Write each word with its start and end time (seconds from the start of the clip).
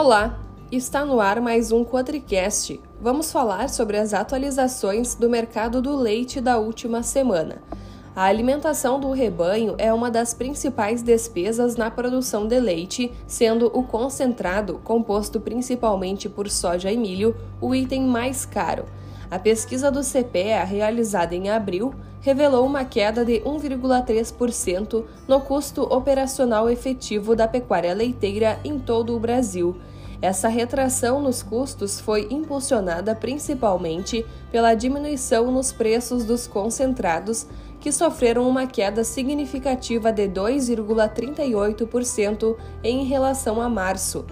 Olá, 0.00 0.38
está 0.70 1.04
no 1.04 1.20
ar 1.20 1.40
mais 1.40 1.72
um 1.72 1.84
Quatricast. 1.84 2.80
Vamos 3.00 3.32
falar 3.32 3.68
sobre 3.68 3.96
as 3.96 4.14
atualizações 4.14 5.16
do 5.16 5.28
mercado 5.28 5.82
do 5.82 5.96
leite 5.96 6.40
da 6.40 6.56
última 6.56 7.02
semana. 7.02 7.60
A 8.14 8.22
alimentação 8.22 9.00
do 9.00 9.10
rebanho 9.10 9.74
é 9.76 9.92
uma 9.92 10.08
das 10.08 10.32
principais 10.32 11.02
despesas 11.02 11.74
na 11.74 11.90
produção 11.90 12.46
de 12.46 12.60
leite, 12.60 13.10
sendo 13.26 13.66
o 13.76 13.82
concentrado, 13.82 14.80
composto 14.84 15.40
principalmente 15.40 16.28
por 16.28 16.48
soja 16.48 16.92
e 16.92 16.96
milho, 16.96 17.34
o 17.60 17.74
item 17.74 18.02
mais 18.04 18.46
caro. 18.46 18.84
A 19.30 19.38
pesquisa 19.38 19.90
do 19.90 20.00
CPEA, 20.00 20.64
realizada 20.64 21.34
em 21.34 21.50
abril, 21.50 21.92
revelou 22.20 22.64
uma 22.64 22.82
queda 22.84 23.24
de 23.24 23.40
1,3% 23.40 25.04
no 25.26 25.40
custo 25.40 25.82
operacional 25.82 26.70
efetivo 26.70 27.34
da 27.36 27.46
pecuária 27.46 27.94
leiteira 27.94 28.58
em 28.64 28.78
todo 28.78 29.14
o 29.14 29.20
Brasil. 29.20 29.76
Essa 30.20 30.48
retração 30.48 31.20
nos 31.20 31.44
custos 31.44 32.00
foi 32.00 32.26
impulsionada 32.30 33.14
principalmente 33.14 34.26
pela 34.50 34.74
diminuição 34.74 35.52
nos 35.52 35.72
preços 35.72 36.24
dos 36.24 36.46
concentrados, 36.46 37.46
que 37.80 37.92
sofreram 37.92 38.48
uma 38.48 38.66
queda 38.66 39.04
significativa 39.04 40.10
de 40.10 40.26
2,38% 40.28 42.56
em 42.82 43.04
relação 43.04 43.62
a 43.62 43.68
março. 43.68 44.24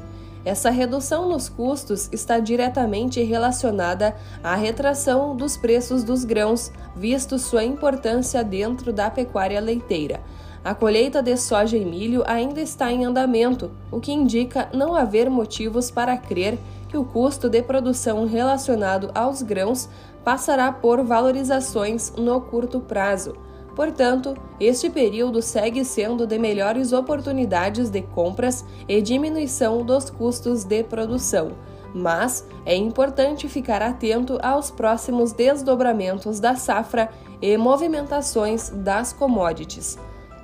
Essa 0.46 0.70
redução 0.70 1.28
nos 1.28 1.48
custos 1.48 2.09
está 2.12 2.38
diretamente 2.38 3.20
relacionada 3.20 4.14
à 4.45 4.55
retração 4.55 5.34
dos 5.34 5.56
preços 5.56 6.05
dos 6.05 6.24
grãos, 6.24 6.70
visto 6.95 7.36
sua 7.36 7.64
importância 7.64 8.45
dentro 8.45 8.92
da 8.92 9.10
pecuária 9.10 9.60
leiteira. 9.60 10.20
A 10.62 10.72
colheita 10.72 11.20
de 11.20 11.36
soja 11.36 11.77
e 11.77 11.84
milho 11.84 12.22
ainda 12.28 12.60
está 12.60 12.92
em 12.92 13.05
andamento, 13.05 13.72
o 13.91 13.98
que 13.98 14.12
indica 14.12 14.69
não 14.72 14.95
haver 14.95 15.28
motivos 15.28 15.91
para 15.91 16.16
crer 16.16 16.56
que 16.88 16.97
o 16.97 17.05
custo 17.05 17.48
de 17.48 17.60
produção 17.60 18.25
relacionado 18.25 19.10
aos 19.16 19.42
grãos 19.42 19.88
passará 20.25 20.70
por 20.70 21.03
valorizações 21.03 22.12
no 22.16 22.41
curto 22.41 22.78
prazo. 22.78 23.34
Portanto, 23.77 24.34
este 24.58 24.88
período 24.88 25.42
segue 25.42 25.84
sendo 25.84 26.27
de 26.27 26.38
melhores 26.38 26.94
oportunidades 26.94 27.91
de 27.91 28.00
compras 28.00 28.64
e 28.88 29.02
diminuição 29.02 29.84
dos 29.84 30.08
custos 30.08 30.64
de 30.64 30.82
produção. 30.82 31.52
Mas 31.94 32.47
é 32.64 32.74
importante 32.74 33.48
ficar 33.48 33.82
atento 33.82 34.38
aos 34.42 34.70
próximos 34.70 35.32
desdobramentos 35.32 36.41
da 36.41 36.56
safra 36.56 37.10
e 37.41 37.56
movimentações 37.58 38.70
das 38.70 39.12
commodities. 39.12 39.98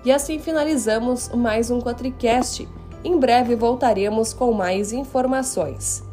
E 0.04 0.12
assim 0.12 0.38
finalizamos 0.38 1.30
mais 1.30 1.70
um 1.70 1.80
Quatricast. 1.80 2.68
Em 3.02 3.18
breve 3.18 3.56
voltaremos 3.56 4.34
com 4.34 4.52
mais 4.52 4.92
informações. 4.92 6.11